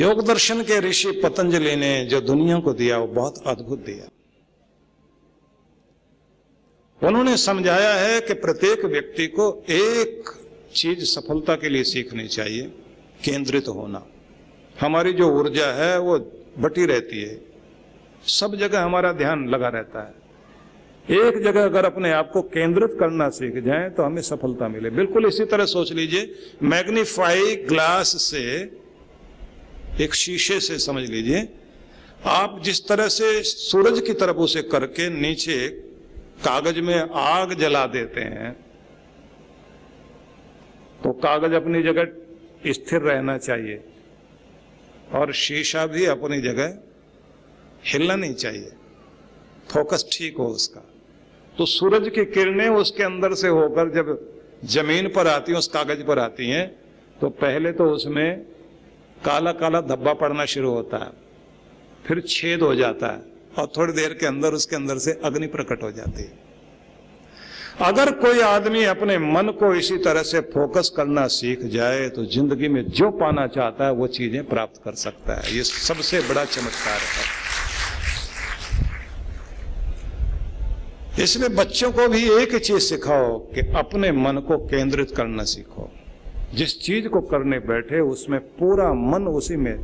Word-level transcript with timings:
योग 0.00 0.26
दर्शन 0.26 0.62
के 0.62 0.80
ऋषि 0.80 1.10
पतंजलि 1.10 1.76
ने 1.76 2.04
जो 2.04 2.20
दुनिया 2.20 2.58
को 2.58 2.72
दिया, 2.72 2.98
वो 2.98 3.06
बहुत 3.06 3.42
अद्भुत 3.46 3.78
दिया। 3.78 4.06
उन्होंने 7.08 7.36
समझाया 7.36 7.94
है 7.94 8.20
कि 8.20 8.34
प्रत्येक 8.34 8.84
व्यक्ति 8.84 9.26
को 9.26 9.64
एक 9.70 10.30
चीज़ 10.74 11.04
सफलता 11.04 11.54
के 11.54 11.68
लिए 11.68 11.84
सीखनी 11.84 12.26
चाहिए, 12.28 12.62
केंद्रित 13.24 13.68
होना। 13.68 14.06
हमारी 14.80 15.12
जो 15.12 15.28
ऊर्जा 15.30 15.66
है, 15.66 15.98
वो 15.98 16.18
बटी 16.58 16.86
रहती 16.86 17.22
है। 17.22 17.40
सब 18.24 18.56
जगह 18.56 18.82
हमारा 18.82 19.12
ध्यान 19.12 19.48
लगा 19.48 19.68
रहता 19.68 20.00
है। 20.02 20.14
एक 21.20 21.42
जगह 21.44 21.64
अगर 21.64 21.84
अपने 21.84 22.10
आप 22.12 22.30
को 22.32 22.42
केंद्रित 22.42 22.96
करना 23.00 23.28
सीख 23.28 23.62
जाए 23.64 23.88
तो 23.90 24.02
हमें 24.02 24.22
सफलता 24.22 24.68
मिले। 24.68 24.90
बिल्कुल 24.90 25.26
इसी 25.26 25.44
तरह 25.44 25.64
सोच 25.64 25.92
लीजिए, 25.92 26.34
मैग्नीफाई 26.62 27.56
ग्लास 27.56 28.06
से 28.06 28.80
एक 29.98 30.14
शीशे 30.14 30.60
से 30.60 30.78
समझ 30.78 31.08
लीजिए। 31.10 31.48
आप 32.24 32.60
जिस 32.64 32.86
तरह 32.88 33.08
से 33.08 33.42
सूरज 33.42 34.00
की 34.00 34.12
तरफ़ 34.12 34.36
उसे 34.36 34.62
करके 34.62 35.08
नीचे 35.10 35.68
कागज़ 36.44 36.80
में 36.80 36.98
आग 37.10 37.52
जला 37.54 37.84
देते 37.86 38.20
हैं 38.20 38.52
तो 41.04 41.12
कागज़ 41.12 41.54
अपनी 41.54 41.82
जगह 41.82 42.04
स्थिर 42.66 43.00
रहना 43.00 43.36
चाहिए 43.38 43.80
और 45.12 45.32
शीशा 45.32 45.86
भी 45.86 46.04
अपनी 46.06 46.40
जगह 46.40 46.78
हिलना 47.84 48.16
नहीं 48.16 48.34
चाहिए। 48.34 48.70
फोकस 49.70 50.04
ठीक 50.12 50.36
हो 50.36 50.46
उसका। 50.46 50.80
तो 51.58 51.66
सूरज 51.66 52.08
की 52.08 52.24
किरणें 52.24 52.68
उसके 52.68 53.02
अंदर 53.02 53.34
से 53.34 53.48
होकर 53.48 53.90
जब 53.90 54.08
ज़मीन 54.64 55.08
पर 55.08 55.26
आती 55.26 55.52
हैं, 55.52 55.58
उस 55.58 55.68
कागज़ 55.68 56.02
पर 56.02 56.18
आती 56.18 56.48
हैं 56.50 56.66
तो 57.20 57.28
पहले 57.28 57.72
तो 57.72 57.84
उसमें 57.90 58.46
काला 59.24 59.52
काला 59.54 59.80
धब्बा 59.82 60.12
पड़ना 60.16 60.44
शुरू 60.46 60.70
होता 60.70 60.98
है, 60.98 61.10
फिर 62.04 62.20
छेद 62.28 62.62
हो 62.62 62.74
जाता 62.74 63.06
है 63.06 63.20
और 63.58 63.66
थोड़ी 63.76 63.92
देर 63.92 64.12
के 64.14 64.26
अंदर 64.26 64.52
उसके 64.54 64.76
अंदर 64.76 64.98
से 64.98 65.12
अग्नि 65.24 65.46
प्रकट 65.48 65.82
हो 65.82 65.90
जाती 65.92 66.22
है। 66.22 66.38
अगर 67.82 68.10
कोई 68.14 68.40
आदमी 68.42 68.82
अपने 68.86 69.18
मन 69.18 69.48
को 69.60 69.74
इसी 69.74 69.96
तरह 69.98 70.22
से 70.24 70.40
फोकस 70.48 70.92
करना 70.96 71.26
सीख 71.28 71.62
जाए 71.74 72.08
तो 72.08 72.24
ज़िंदगी 72.26 72.68
में 72.68 72.82
जो 72.90 73.10
पाना 73.12 73.46
चाहता 73.48 73.84
है, 73.84 73.92
वो 73.92 74.06
चीज़ें 74.08 74.42
प्राप्त 74.48 74.80
कर 74.84 74.94
सकता 74.96 75.34
है। 75.34 75.54
ये 75.56 75.62
सबसे 75.64 76.20
बड़ा 76.28 76.44
चमत्कार 76.46 77.00
है। 77.10 77.38
इसलिए 81.22 81.48
बच्चों 81.54 81.90
को 81.92 82.08
भी 82.08 82.22
एक 82.32 82.56
चीज़ 82.56 82.78
सिखाओ 82.80 83.38
कि 83.54 83.60
अपने 83.76 84.12
मन 84.14 84.36
को 84.48 84.58
केंद्रित 84.66 85.10
करना 85.16 85.44
सीखो। 85.46 85.90
जिस 86.54 86.80
चीज़ 86.82 87.08
को 87.08 87.20
करने 87.22 87.58
बैठे, 87.58 88.00
उसमें 88.00 88.40
पूरा 88.40 88.92
मन 88.92 89.26
उसी 89.28 89.56
में 89.56 89.76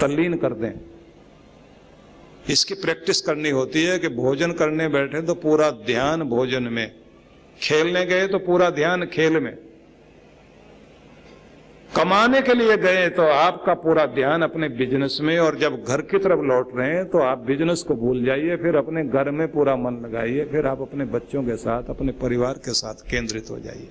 तल्लीन 0.00 0.36
कर 0.36 0.52
दें। 0.54 0.72
इसकी 2.50 2.74
प्रैक्टिस 2.74 3.20
करनी 3.20 3.50
होती 3.50 3.84
है 3.84 3.98
कि 3.98 4.08
भोजन 4.08 4.52
करने 4.52 4.88
बैठे 4.88 5.22
तो 5.22 5.34
पूरा 5.36 5.70
ध्यान 5.86 6.22
भोजन 6.22 6.62
में। 6.62 6.90
खेलने 7.60 8.04
गए 8.06 8.26
तो 8.26 8.38
पूरा 8.38 8.70
ध्यान 8.70 9.04
खेल 9.06 9.40
में। 9.40 9.56
कमाने 11.90 12.40
के 12.42 12.54
लिए 12.54 12.76
गए 12.76 13.08
तो 13.08 13.22
आपका 13.24 13.74
पूरा 13.74 14.06
ध्यान 14.06 14.42
अपने 14.42 14.68
बिज़नेस 14.70 15.18
में, 15.22 15.38
और 15.38 15.58
जब 15.58 15.82
घर 15.82 16.00
की 16.02 16.18
तरफ़ 16.18 16.40
लौट 16.42 16.76
रहे 16.76 16.94
हैं 16.96 17.04
तो 17.10 17.18
आप 17.18 17.38
बिज़नेस 17.38 17.82
को 17.82 17.94
भूल 17.94 18.24
जाइए, 18.24 18.56
फिर 18.56 18.76
अपने 18.76 19.04
घर 19.04 19.30
में 19.30 19.46
पूरा 19.48 19.76
मन 19.76 20.00
लगाइए, 20.04 20.44
फिर 20.44 20.66
आप 20.66 20.80
अपने 20.82 21.04
बच्चों 21.10 21.42
के 21.42 21.56
साथ, 21.56 21.90
अपने 21.90 22.12
परिवार 22.12 22.58
के 22.64 22.72
साथ 22.74 23.10
केंद्रित 23.10 23.50
हो 23.50 23.58
जाइए। 23.58 23.88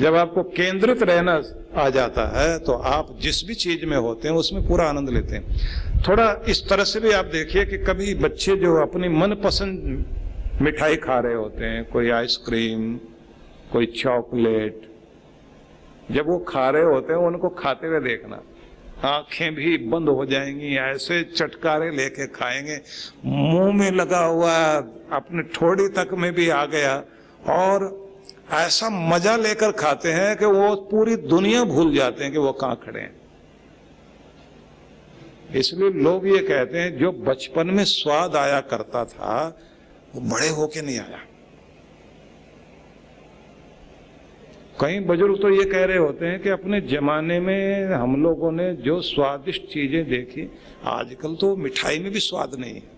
जब 0.00 0.14
आपको 0.14 0.42
केंद्रित 0.42 1.02
रहना 1.02 1.42
आ 1.76 1.88
जाता 1.90 2.26
है 2.30 2.58
तो 2.58 2.72
आप 2.72 3.16
जिस 3.20 3.44
भी 3.46 3.54
चीज़ 3.54 3.84
में 3.86 3.96
होते 3.96 4.28
हैं, 4.28 4.34
उसमें 4.34 4.66
पूरा 4.68 4.84
आनंद 4.84 5.10
लेते 5.10 5.36
हैं। 5.36 6.02
थोड़ा 6.08 6.44
इस 6.48 6.68
तरह 6.68 6.84
से 6.84 7.00
भी 7.00 7.10
आप 7.10 7.24
देखिए 7.24 7.64
कि 7.64 7.78
कभी 7.78 8.14
बच्चे 8.14 8.56
जो 8.56 8.74
अपनी 8.82 9.08
मनपसंद 9.08 10.04
मिठाई 10.62 10.96
खा 10.96 11.18
रहे 11.18 11.34
होते 11.34 11.64
हैं, 11.64 11.84
कोई 11.84 12.10
आइसक्रीम, 12.10 12.96
कोई 13.72 13.86
चॉकलेट, 13.86 14.90
जब 16.10 16.26
वो 16.26 16.38
खा 16.38 16.68
रहे 16.70 16.82
होते 16.82 17.12
हैं, 17.12 17.20
उनको 17.20 17.48
खाते 17.48 17.86
हुए 17.86 18.00
देखना। 18.00 18.42
आँखें 19.04 19.54
भी 19.54 19.76
बंद 19.78 20.08
हो 20.08 20.24
जाएँगी, 20.26 20.76
ऐसे 20.76 21.22
चटकारे 21.24 21.90
लेके 21.90 22.26
खाएँगे। 22.26 22.80
मुँह 23.24 23.72
में 23.72 23.90
लगा 23.90 24.24
हुआ 24.24 24.54
अपने 25.12 25.42
थोड़ी 25.42 25.88
तक 25.88 26.14
में 26.14 26.32
भी 26.32 26.48
आ 26.48 26.64
गया, 26.66 26.96
और 27.50 28.03
ऐसा 28.52 28.88
मज़ा 28.90 29.36
लेकर 29.36 29.72
खाते 29.72 30.12
हैं 30.12 30.36
कि 30.36 30.44
वो 30.44 30.74
पूरी 30.90 31.16
दुनिया 31.16 31.64
भूल 31.64 31.94
जाते 31.94 32.24
हैं 32.24 32.32
कि 32.32 32.38
वो 32.38 32.52
कहाँ 32.52 32.76
खड़े 32.76 33.00
हैं। 33.00 33.14
इसलिए 35.56 35.90
लोग 35.90 36.26
ये 36.26 36.38
कहते 36.38 36.78
हैं, 36.78 36.96
जो 36.98 37.12
बचपन 37.12 37.66
में 37.66 37.84
स्वाद 37.84 38.36
आया 38.36 38.60
करता 38.60 39.04
था, 39.04 39.58
वो 40.14 40.20
बड़े 40.20 40.48
होके 40.48 40.82
नहीं 40.82 40.98
आया। 40.98 41.18
कई 44.80 44.98
बुज़ुर्ग 45.00 45.40
तो 45.42 45.50
ये 45.50 45.64
कह 45.64 45.84
रहे 45.84 45.96
होते 45.96 46.26
हैं 46.26 46.40
कि 46.42 46.48
अपने 46.48 46.80
जमाने 46.80 47.38
में 47.40 47.86
हम 47.86 48.22
लोगों 48.22 48.50
ने 48.52 48.72
जो 48.76 49.00
स्वादिष्ट 49.00 49.62
चीज़ें 49.62 50.08
देखी, 50.10 50.50
आजकल 50.84 51.34
तो 51.34 51.54
मिठाई 51.56 51.98
में 51.98 52.10
भी 52.12 52.20
स्वाद 52.20 52.54
नहीं 52.54 52.74
है। 52.74 52.92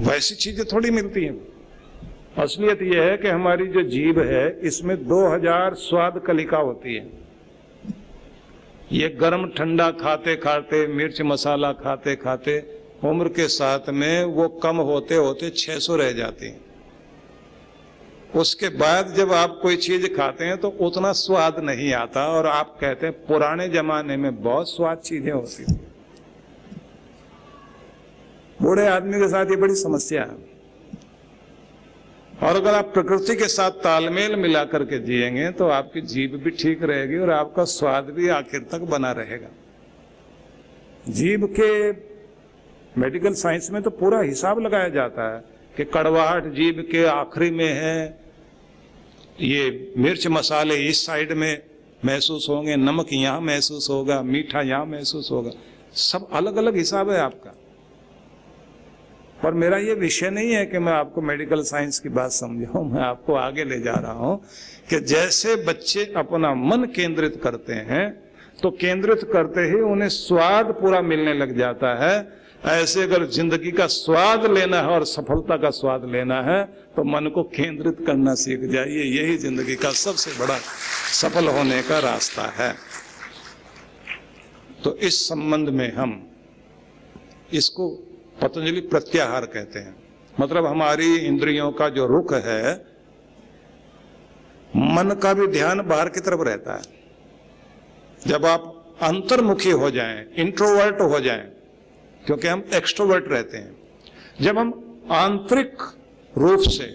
वैसी 0.00 0.34
चीज़ें 0.34 0.64
थोड़ी 0.66 0.90
मिलती 0.90 1.24
हैं। 1.24 1.53
असलियत 2.38 2.80
यह 2.82 3.02
है 3.02 3.16
कि 3.16 3.28
हमारी 3.28 3.66
जो 3.66 3.82
जीव 3.82 4.20
है, 4.22 4.60
इसमें 4.60 4.96
2000 5.08 5.74
स्वाद 5.74 6.18
कलिका 6.26 6.58
होती 6.58 6.94
है। 6.94 7.06
ये 8.92 9.08
गर्म 9.20 9.46
ठंडा 9.48 9.90
खाते 9.90 10.34
खाते 10.36 10.86
मिर्च 10.86 11.20
मसाला 11.22 11.72
खाते 11.74 12.14
खाते 12.16 12.58
उम्र 13.04 13.28
के 13.28 13.46
साथ 13.48 13.88
में 13.90 14.24
वो 14.24 14.48
कम 14.62 14.76
होते 14.82 15.14
होते 15.16 15.50
600 15.52 15.96
रह 15.96 16.12
जाती 16.12 16.46
हैं। 16.46 16.60
उसके 18.34 18.68
बाद 18.68 19.12
जब 19.14 19.32
आप 19.32 19.58
कोई 19.62 19.76
चीज़ 19.78 20.06
खाते 20.14 20.44
हैं 20.44 20.56
तो 20.58 20.68
उतना 20.80 21.12
स्वाद 21.14 21.58
नहीं 21.64 21.92
आता 21.94 22.26
और 22.28 22.46
आप 22.46 22.76
कहते 22.80 23.06
हैं, 23.06 23.14
पुराने 23.26 23.68
जमाने 23.68 24.16
में 24.16 24.42
बहुत 24.42 24.70
स्वाद 24.70 24.98
चीज़ें 25.00 25.32
होती 25.32 25.64
थी। 25.64 25.74
बूढ़े 28.62 28.86
आदमी 28.88 29.18
के 29.20 29.28
साथ 29.28 29.50
ये 29.50 29.56
बड़ी 29.56 29.74
समस्या 29.76 30.22
है। 30.22 30.53
और 32.44 32.56
अगर 32.56 32.74
आप 32.74 32.90
प्रकृति 32.94 33.34
के 33.36 33.48
साथ 33.48 33.70
तालमेल 33.82 34.34
मिला 34.36 34.64
करके 34.64 34.98
जिएँगे 34.98 35.50
तो 35.50 35.68
आपकी 35.68 36.00
जीभ 36.00 36.32
भी 36.44 36.50
ठीक 36.52 36.82
रहेगी 36.82 37.18
और 37.18 37.30
आपका 37.30 37.64
स्वाद 37.64 38.10
भी 38.10 38.28
आखिर 38.28 38.60
तक 38.72 38.80
बना 38.90 39.12
रहेगा। 39.12 39.48
जीभ 41.08 41.44
के 41.60 41.70
मेडिकल 43.00 43.32
साइंस 43.34 43.70
में 43.70 43.82
तो 43.82 43.90
पूरा 43.90 44.20
हिसाब 44.20 44.58
लगाया 44.58 44.88
जाता 44.88 45.34
है 45.34 45.40
कि 45.76 45.84
कड़वाहट 45.84 46.52
जीभ 46.54 46.84
के 46.92 47.04
आखिरी 47.04 47.50
में 47.50 47.72
है, 47.72 48.18
ये 49.40 49.92
मिर्च 49.98 50.26
मसाले 50.26 50.76
इस 50.88 51.04
साइड 51.06 51.32
में 51.32 51.62
महसूस 52.04 52.46
होंगे, 52.50 52.76
नमक 52.76 53.12
यहाँ 53.12 53.40
महसूस 53.40 53.90
होगा, 53.90 54.22
मीठा 54.22 54.60
यहाँ 54.60 54.86
महसूस 54.86 55.30
होगा। 55.30 55.50
सब 55.94 56.28
अलग 56.32 56.56
अलग 56.56 56.76
हिसाब 56.76 57.10
है 57.10 57.18
आपका। 57.20 57.54
पर 59.44 59.54
मेरा 59.54 59.78
ये 59.78 59.94
विषय 59.94 60.30
नहीं 60.30 60.52
है 60.52 60.64
कि 60.66 60.78
मैं 60.78 60.92
आपको 60.92 61.20
मेडिकल 61.22 61.62
साइंस 61.64 61.98
की 61.98 62.08
बात 62.10 62.30
समझाऊं, 62.32 62.84
मैं 62.84 63.02
आपको 63.02 63.34
आगे 63.36 63.64
ले 63.64 63.80
जा 63.80 63.94
रहा 63.94 64.12
हूँ 64.12 64.36
कि 64.90 65.00
जैसे 65.02 65.56
बच्चे 65.64 66.04
अपना 66.16 66.52
मन 66.54 66.84
केंद्रित 66.96 67.40
करते 67.42 67.72
हैं 67.88 68.06
तो 68.62 68.70
केंद्रित 68.70 69.22
करते 69.32 69.60
ही 69.62 69.80
उन्हें 69.82 70.08
स्वाद 70.08 70.70
पूरा 70.80 71.00
मिलने 71.02 71.34
लग 71.34 71.56
जाता 71.58 71.92
है। 71.98 72.16
ऐसे 72.64 73.02
अगर 73.02 73.24
ज़िंदगी 73.28 73.70
का 73.70 73.86
स्वाद 73.86 74.46
लेना 74.50 74.76
है 74.76 74.88
और 74.88 75.04
सफलता 75.06 75.56
का 75.56 75.70
स्वाद 75.72 76.04
लेना 76.12 76.40
है 76.42 76.62
तो 76.96 77.04
मन 77.04 77.30
को 77.34 77.42
केंद्रित 77.50 77.98
करना 78.06 78.34
सीख 78.34 78.64
जाइए। 78.72 79.02
यही 79.12 79.36
ज़िंदगी 79.36 79.74
का 79.76 79.90
सबसे 79.98 80.30
बड़ा 80.38 80.56
सफल 81.12 81.48
होने 81.48 81.82
का 81.82 81.98
रास्ता 82.00 82.46
है। 82.58 82.72
तो 84.84 84.96
इस 85.02 85.20
संबंध 85.28 85.68
में 85.70 85.90
हम 85.94 86.20
इसको 87.52 87.90
पतंजलि 88.38 88.80
प्रत्याहार 88.82 89.44
कहते 89.46 89.78
हैं। 89.78 89.94
मतलब 90.40 90.66
हमारी 90.66 91.14
इंद्रियों 91.16 91.70
का 91.72 91.88
जो 91.88 92.06
रुख 92.06 92.32
है 92.34 92.74
मन 94.70 95.16
का 95.22 95.32
भी 95.34 95.46
ध्यान 95.48 95.80
बाहर 95.82 96.08
की 96.08 96.20
तरफ़ 96.20 96.40
रहता 96.40 96.74
है। 96.74 96.82
जब 98.20 98.46
आप 98.46 98.96
अंतर्मुखी 99.02 99.70
हो 99.72 99.90
जाएँ, 99.90 100.24
इंट्रोवर्ट 100.36 101.00
हो 101.02 101.20
जाएँ, 101.20 101.46
क्योंकि 102.22 102.48
हम 102.48 102.64
एक्सट्रोवर्ट 102.74 103.28
रहते 103.28 103.56
हैं 103.56 103.76
जब 104.40 104.58
हम 104.58 104.72
आंतरिक 105.12 105.82
रूप 106.34 106.60
से 106.60 106.86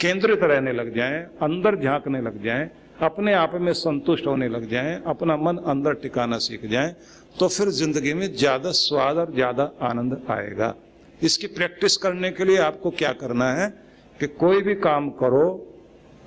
केंद्रित 0.00 0.42
रहने 0.42 0.72
लग 0.72 0.94
जाएँ, 0.96 1.22
अंदर 1.42 1.76
झांकने 1.76 2.20
लग 2.20 2.42
जाएँ, 2.44 2.70
अपने 3.02 3.32
आप 3.34 3.54
में 3.56 3.72
संतुष्ट 3.74 4.26
होने 4.26 4.48
लग 4.48 4.68
जाएँ, 4.70 5.02
अपना 5.06 5.36
मन 5.36 5.56
अंदर 5.66 5.94
टिकाना 6.02 6.38
सीख 6.38 6.64
जाएँ, 6.66 6.94
तो 7.36 7.48
फिर 7.48 7.68
ज़िंदगी 7.70 8.12
में 8.14 8.26
ज़्यादा 8.34 8.70
स्वाद 8.72 9.16
और 9.18 9.32
ज़्यादा 9.34 9.70
आनंद 9.82 10.20
आएगा। 10.30 10.74
इसकी 11.20 11.46
प्रैक्टिस 11.48 11.96
करने 11.96 12.30
के 12.30 12.44
लिए 12.44 12.58
आपको 12.60 12.90
क्या 12.92 13.12
करना 13.14 13.50
है 13.52 13.68
कि 14.16 14.26
कोई 14.34 14.62
भी 14.62 14.74
काम 14.76 15.08
करो 15.18 15.48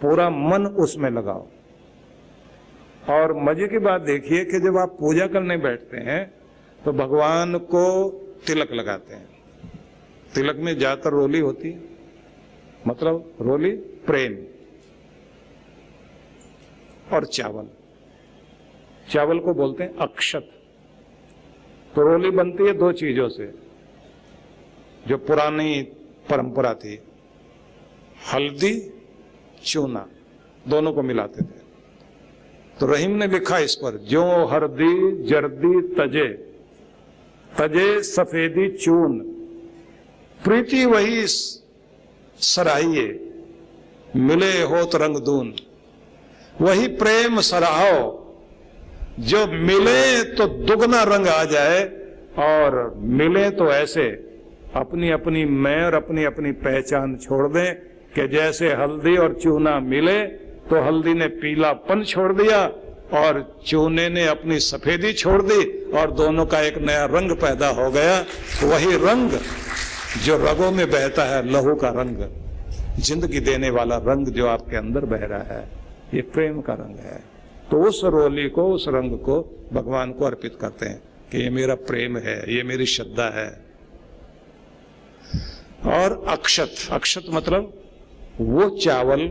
पूरा 0.02 0.30
मन 0.30 0.66
उसमें 0.78 1.10
लगाओ। 1.12 1.48
और 3.10 3.34
मज़े 3.42 3.68
की 3.68 3.80
बात 3.80 4.02
देखिए 4.02 4.44
कि 4.46 4.60
जब 4.60 4.78
आप 4.78 4.96
पूजा 5.00 5.28
करने 5.28 5.58
बैठते 5.60 5.98
हैं 6.02 6.24
तो 6.80 6.92
भगवान 6.94 7.58
को 7.66 7.84
तिलक 8.48 8.72
लगाते 8.74 9.16
हैं। 9.16 9.28
तिलक 10.36 10.58
में 10.58 10.78
ज़्यादातर 10.78 11.12
रोली 11.12 11.40
होती 11.40 11.72
है। 11.72 11.80
मतलब 12.88 13.34
रोली 13.42 13.72
प्रेम। 14.06 14.36
और 17.14 17.26
चावल। 17.26 17.68
चावल 19.12 19.40
को 19.40 19.54
बोलते 19.54 19.84
हैं 19.84 19.96
अक्षत। 19.96 20.52
तो 21.96 22.32
बनती 22.32 22.64
है 22.64 22.74
दो 22.74 22.92
चीज़ों 22.92 23.30
से। 23.30 23.54
जो 25.08 25.18
पुरानी 25.18 25.82
परंपरा 26.30 26.74
थी, 26.74 27.00
हल्दी, 28.34 28.94
चूना, 29.66 30.08
दोनों 30.68 30.94
को 30.94 31.04
मिलाते 31.04 31.42
थे। 31.42 31.66
तो 32.80 32.86
रहीम 32.86 33.12
ने 33.12 33.28
लिखा 33.28 33.58
इस 33.58 33.76
पर, 33.76 33.98
जो 33.98 34.46
हरदी, 34.46 35.24
जर्दी, 35.24 35.82
तजे 35.82 36.52
तजे, 37.60 38.04
सफेदी, 38.04 38.78
चून, 38.78 39.20
प्रीति 40.44 40.86
वही 40.86 41.28
सराहिए 42.40 43.34
मिले 44.16 44.62
होत 44.64 44.96
रंग 44.96 45.18
दून 45.18 45.54
वही 46.62 46.88
प्रेम 46.98 47.40
सराहो। 47.42 48.22
जो 49.22 49.46
मिले 49.48 50.24
तो 50.36 50.48
दुगना 50.48 51.02
रंग 51.06 51.28
आ 51.28 51.44
जाए, 51.46 51.84
और 52.40 52.94
मिले 53.18 53.50
तो 53.52 53.72
ऐसे 53.72 54.08
अपनी 54.76 55.10
अपनी 55.12 55.44
मैं 55.46 55.82
और 55.84 55.94
अपनी 55.96 56.24
अपनी 56.26 56.52
पहचान 56.64 57.16
छोड़ 57.18 57.48
दें 57.48 57.74
कि 58.16 58.28
जैसे 58.28 58.74
हल्दी 58.74 59.16
और 59.18 59.34
चूना 59.34 59.80
मिले 59.82 60.22
तो 60.66 60.82
हल्दी 60.84 61.14
ने 61.14 61.28
पीलापन 61.36 62.04
छोड़ 62.04 62.32
दिया, 62.34 62.60
और 63.14 63.40
चूने 63.68 64.08
ने 64.10 64.26
अपनी 64.28 64.60
सफेदी 64.62 65.14
छोड़ 65.14 65.42
दी, 65.42 65.62
और 65.92 66.12
दोनों 66.14 66.46
का 66.46 66.62
एक 66.62 66.78
नया 66.80 67.06
रंग 67.08 67.32
पैदा 67.38 67.68
हो 67.72 67.90
गया। 67.92 68.20
वही 68.64 68.96
रंग 69.00 69.40
जो 70.24 70.38
रगों 70.40 70.72
में 70.72 70.90
बहता 70.90 71.24
है, 71.26 71.42
लहू 71.52 71.76
का 71.76 71.90
रंग, 71.92 72.28
ज़िंदगी 73.00 73.40
देने 73.42 73.70
वाला 73.70 73.98
रंग 74.06 74.28
जो 74.30 74.48
आपके 74.48 74.78
अंदर 74.78 75.06
बह 75.08 75.26
रहा 75.26 75.54
है। 75.54 75.64
ये 76.14 76.22
प्रेम 76.22 76.62
का 76.62 76.74
रंग 76.74 76.96
है। 76.96 77.24
तो 77.72 77.82
उस 77.84 78.02
रोली 78.04 78.50
को, 78.50 78.72
उस 78.74 78.86
रंग 78.88 79.18
को 79.20 79.42
भगवान 79.74 80.12
को 80.14 80.26
अर्पित 80.26 80.58
करते 80.62 80.86
हैं 80.86 81.02
कि 81.32 81.38
ये 81.38 81.50
मेरा 81.50 81.76
प्रेम 81.76 82.18
है, 82.18 82.56
ये 82.56 82.64
मेरी 82.64 82.86
श्रद्धा 82.86 83.30
है। 83.30 83.50
और 85.86 86.24
अक्षत 86.28 86.76
अक्षत 86.92 87.24
मतलब 87.30 87.74
वो 88.42 88.70
चावल 88.70 89.28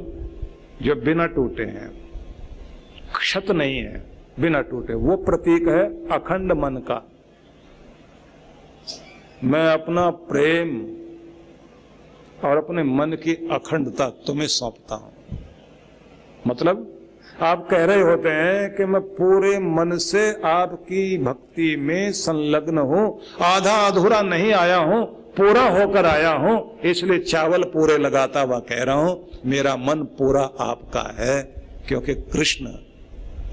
जो 0.82 0.94
बिना 0.94 1.26
टूटे 1.26 1.62
हैं। 1.62 1.88
क्षत 3.16 3.50
नहीं 3.50 3.78
है, 3.78 4.04
बिना 4.40 4.60
टूटे, 4.60 4.94
वो 4.94 5.16
प्रतीक 5.16 5.68
है 5.68 5.84
अखंड 6.08 6.52
मन 6.52 6.76
का। 6.76 7.02
मैं 9.44 9.66
अपना 9.68 10.10
प्रेम 10.10 10.70
और 12.44 12.56
अपने 12.56 12.82
मन 12.82 13.12
की 13.12 13.34
अखंडता 13.52 14.08
तुम्हें 14.26 14.46
सौंपता 14.46 14.94
हूँ। 14.94 15.12
मतलब 16.46 16.90
आप 17.42 17.66
कह 17.70 17.84
रहे 17.84 18.00
होते 18.00 18.28
हैं 18.28 18.74
कि 18.74 18.84
मैं 18.84 19.00
पूरे 19.02 19.58
मन 19.58 19.96
से 19.98 20.20
आपकी 20.46 21.18
भक्ति 21.18 21.74
में 21.76 22.12
संलग्न 22.12 22.78
हूँ, 22.80 23.20
आधा 23.42 23.74
अधूरा 23.86 24.20
नहीं 24.22 24.52
आया 24.52 24.76
हूँ, 24.78 25.04
पूरा 25.36 25.62
होकर 25.70 26.06
आया 26.06 26.30
हूँ, 26.30 26.80
इसलिए 26.84 27.18
चावल 27.18 27.62
पूरे 27.64 27.98
लगाता 27.98 28.40
हुआ 28.40 28.58
कह 28.60 28.82
रहा 28.82 28.94
हूँ, 28.94 29.40
मेरा 29.46 29.76
मन 29.76 30.02
पूरा 30.18 30.42
आपका 30.60 31.04
है, 31.18 31.42
क्योंकि 31.88 32.14
कृष्ण 32.14 32.76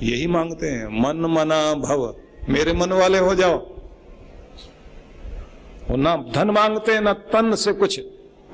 यही 0.04 0.28
मांगते 0.28 0.68
हैं, 0.68 0.88
मन 1.02 1.26
मना 1.30 1.62
भव, 1.80 2.14
मेरे 2.50 2.74
मन 2.74 2.92
वाले 2.94 3.18
हो 3.18 3.36
जाओ। 3.36 3.58
वो 5.90 5.96
ना 5.98 6.16
धन 6.36 6.50
मांगते, 6.50 7.00
ना 7.00 7.14
तन 7.34 7.56
से 7.56 7.74
कुछ 7.74 8.00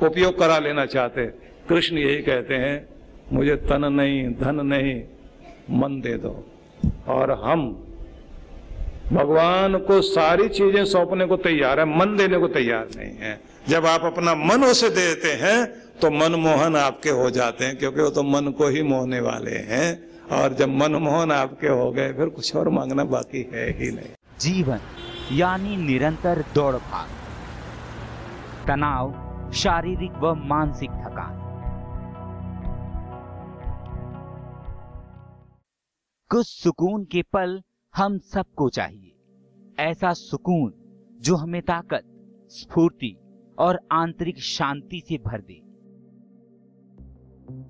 उपयोग 0.03 0.39
करा 0.39 0.59
लेना 0.59 0.85
चाहते, 0.85 1.25
कृष्ण 1.69 1.97
यही 1.97 2.21
कहते 2.21 2.55
हैं 2.55 2.96
मुझे 3.33 3.55
तन 3.63 3.85
नहीं, 3.93 4.23
धन 4.35 4.65
नहीं, 4.65 5.01
मन 5.71 5.99
दे 6.01 6.13
दो। 6.17 6.33
और 7.07 7.31
हम 7.43 7.69
भगवान 9.13 9.77
को 9.79 10.01
सारी 10.03 10.47
चीज़ें 10.49 10.83
सौंपने 10.85 11.25
को 11.25 11.37
तैयार 11.37 11.79
है, 11.79 11.85
मन 11.97 12.15
देने 12.17 12.37
को 12.37 12.47
तैयार 12.49 12.87
नहीं 12.95 13.15
है। 13.17 13.39
जब 13.69 13.85
आप 13.85 14.05
अपना 14.05 14.35
मन 14.35 14.63
उसे 14.63 14.89
देते 14.91 15.31
हैं 15.35 15.65
तो 15.99 16.09
मनमोहन 16.11 16.75
आपके 16.75 17.09
हो 17.11 17.29
जाते 17.29 17.65
हैं, 17.65 17.75
क्योंकि 17.77 18.01
वो 18.01 18.09
तो 18.09 18.23
मन 18.23 18.51
को 18.51 18.67
ही 18.67 18.83
मोहने 18.83 19.19
वाले 19.19 19.57
हैं। 19.67 19.87
और 20.31 20.53
जब 20.53 20.69
मनमोहन 20.71 21.31
आपके 21.31 21.67
हो 21.69 21.91
गए, 21.91 22.13
फिर 22.13 22.29
कुछ 22.29 22.55
और 22.55 22.69
मांगना 22.69 23.03
बाकी 23.05 23.41
है 23.53 23.69
ही 23.79 23.91
नहीं। 23.91 24.13
जीवन, 24.39 24.79
यानी 25.33 25.75
निरंतर 25.77 26.43
दौड़ 26.55 26.75
भाग 26.75 27.07
तनाव, 28.67 29.13
शारीरिक 29.55 30.23
व 30.23 30.33
मानसिक 30.45 30.89
थकान। 30.91 31.46
कुछ 36.29 36.47
सुकून 36.47 37.03
के 37.05 37.21
पल 37.21 37.61
हम 37.95 38.17
सबको 38.17 38.69
चाहिए। 38.69 39.13
ऐसा 39.79 40.11
सुकून 40.13 40.73
जो 41.21 41.35
हमें 41.35 41.61
ताकत, 41.61 42.01
स्फूर्ति 42.49 43.15
और 43.59 43.79
आंतरिक 43.91 44.39
शांति 44.39 45.01
से 45.07 45.17
भर 45.17 45.41
दे। 45.41 45.59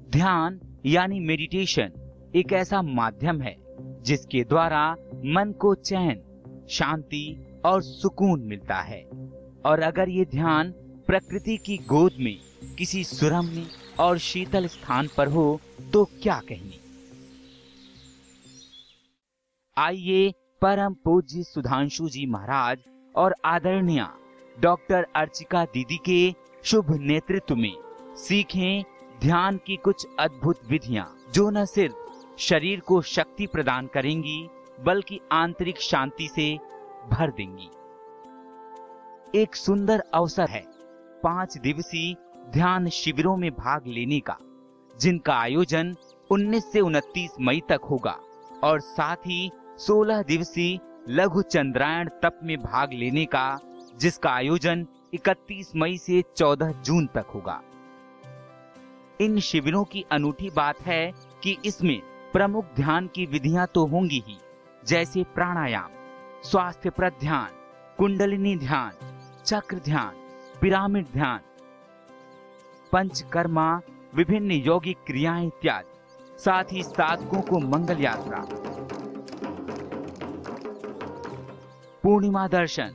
ध्यान 0.09 0.59
यानी 0.85 1.19
मेडिटेशन 1.19 1.91
एक 2.35 2.53
ऐसा 2.53 2.81
माध्यम 2.81 3.41
है 3.41 3.55
जिसके 4.03 4.43
द्वारा 4.43 4.91
मन 5.25 5.53
को 5.59 5.75
चैन, 5.75 6.65
शांति 6.69 7.25
और 7.65 7.81
सुकून 7.81 8.43
मिलता 8.43 8.79
है। 8.81 9.03
और 9.65 9.79
अगर 9.81 10.09
ये 10.09 10.25
ध्यान 10.25 10.71
प्रकृति 11.07 11.57
की 11.57 11.77
गोद 11.77 12.11
में, 12.19 12.37
किसी 12.77 13.03
सुरम्य 13.03 13.67
और 13.99 14.17
शीतल 14.17 14.67
स्थान 14.67 15.09
पर 15.17 15.27
हो 15.27 15.59
तो 15.93 16.05
क्या 16.05 16.41
कहने 16.49 16.76
आइए 19.77 20.31
परम 20.61 20.93
पूज्य 20.93 21.43
सुधांशु 21.43 22.07
जी 22.09 22.25
महाराज 22.25 22.77
और 23.15 23.35
आदरणीय 23.45 24.05
डॉक्टर 24.61 25.05
अर्चिका 25.15 25.63
दीदी 25.65 25.97
के 25.97 26.35
शुभ 26.63 26.85
नेतृत्व 27.01 27.55
में 27.55 27.75
सीखें 28.17 28.83
ध्यान 29.21 29.57
की 29.57 29.75
कुछ 29.75 30.05
अद्भुत 30.19 30.61
विधियाँ, 30.69 31.05
जो 31.33 31.49
न 31.49 31.65
सिर्फ़ 31.65 32.37
शरीर 32.37 32.79
को 32.79 33.01
शक्ति 33.01 33.47
प्रदान 33.47 33.87
करेंगी, 33.87 34.49
बल्कि 34.85 35.19
आंतरिक 35.31 35.81
शांति 35.81 36.27
से 36.27 36.57
भर 37.11 37.31
देंगी। 37.31 37.69
एक 39.41 39.55
सुंदर 39.55 40.03
अवसर 40.13 40.49
है 40.49 40.63
पाँच 41.23 41.57
दिवसीय 41.57 42.15
ध्यान 42.53 42.89
शिविरों 42.89 43.37
में 43.37 43.51
भाग 43.51 43.87
लेने 43.87 44.19
का, 44.19 44.37
जिनका 44.99 45.33
आयोजन 45.33 45.95
19 46.31 46.71
से 46.71 46.81
29 46.81 47.39
मई 47.41 47.61
तक 47.69 47.87
होगा, 47.89 48.17
और 48.63 48.79
साथ 48.79 49.15
ही 49.15 49.51
सोलह 49.77 50.21
दिवसीय 50.21 50.79
लघु 51.09 51.41
चंद्रायण 51.41 52.09
तप 52.23 52.39
में 52.43 52.57
भाग 52.57 52.93
लेने 52.93 53.25
का, 53.25 53.59
जिसका 53.97 54.29
आयोजन 54.29 54.87
31 55.13 55.71
मई 55.75 55.97
से 55.97 56.23
14 56.37 56.71
जून 56.71 57.05
तक 57.05 57.25
होगा। 57.35 57.61
इन 59.21 59.39
शिविरों 59.39 59.83
की 59.83 60.05
अनूठी 60.11 60.49
बात 60.49 60.81
है 60.81 61.13
कि 61.43 61.57
इसमें 61.65 62.01
प्रमुख 62.33 62.65
ध्यान 62.75 63.07
की 63.07 63.25
विधियाँ 63.25 63.67
तो 63.67 63.85
होंगी 63.85 64.23
ही, 64.27 64.37
जैसे 64.87 65.23
प्राणायाम, 65.23 65.89
स्वास्थ्य 66.43 66.89
पर 66.89 67.09
ध्यान, 67.09 67.49
कुंडलिनी 67.97 68.55
ध्यान, 68.55 68.91
चक्र 69.45 69.77
ध्यान, 69.77 70.15
पिरामिड 70.61 71.05
ध्यान, 71.13 71.39
पंचकर्मा, 72.91 73.81
विभिन्न 74.15 74.51
यौगिक 74.51 74.97
क्रियाएँ 75.07 75.47
इत्यादि। 75.47 76.39
साथ 76.39 76.63
ही 76.71 76.83
साधकों 76.83 77.41
को 77.41 77.59
मंगल 77.59 78.01
यात्रा 78.01 78.45
पूर्णिमा 82.07 82.47
दर्शन 82.47 82.93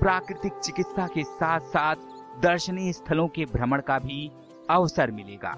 प्राकृतिक 0.00 0.52
चिकित्सा 0.58 1.06
के 1.06 1.24
साथ 1.24 1.60
साथ 1.60 1.96
दर्शनीय 2.42 2.92
स्थलों 2.92 3.26
के 3.28 3.44
भ्रमण 3.44 3.80
का 3.80 3.98
भी 3.98 4.30
अवसर 4.70 5.10
मिलेगा। 5.10 5.54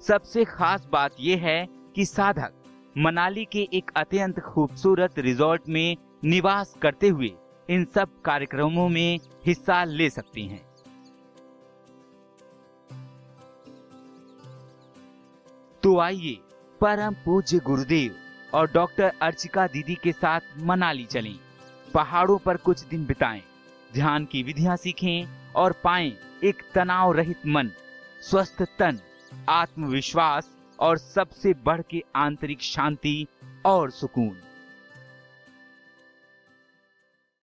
सबसे 0.00 0.44
खास 0.44 0.88
बात 0.92 1.10
यह 1.20 1.42
है 1.42 1.66
कि 1.94 2.04
साधक 2.04 2.52
मनाली 2.98 3.44
के 3.44 3.68
एक 3.72 3.90
अत्यंत 3.96 4.40
खूबसूरत 4.40 5.18
रिजॉर्ट 5.18 5.68
में 5.68 5.96
निवास 6.24 6.74
करते 6.82 7.08
हुए 7.08 7.32
इन 7.68 7.84
सब 7.84 8.08
कार्यक्रमों 8.24 8.88
में 8.88 9.20
हिस्सा 9.46 9.84
ले 9.84 10.10
सकते 10.10 10.40
हैं। 10.40 10.64
तो 15.82 15.98
आइए 15.98 16.36
परम 16.80 17.14
पूज्य 17.14 17.58
गुरुदेव 17.58 18.20
और 18.54 18.70
डॉक्टर 18.72 19.12
अर्चिका 19.22 19.66
दीदी 19.66 19.94
के 19.94 20.12
साथ 20.12 20.40
मनाली 20.58 21.04
चलें। 21.04 21.38
पहाड़ों 21.94 22.38
पर 22.38 22.56
कुछ 22.56 22.80
दिन 22.80 23.06
बिताएँ। 23.06 23.42
ध्यान 23.94 24.24
की 24.24 24.42
विधियाँ 24.42 24.76
सीखें 24.76 25.52
और 25.52 25.72
पाएँ 25.84 26.12
एक 26.44 26.62
तनाव 26.74 27.12
रहित 27.12 27.46
मन, 27.46 27.70
स्वस्थ 28.22 28.62
तन, 28.78 29.00
आत्मविश्वास 29.48 30.50
और 30.80 30.98
सबसे 30.98 31.54
बढ़ 31.64 31.82
के 31.90 32.02
आंतरिक 32.16 32.62
शांति 32.62 33.26
और 33.64 33.90
सुकून। 33.90 34.36